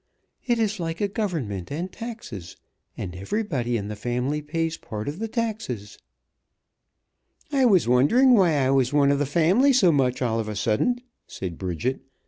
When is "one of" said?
8.91-9.19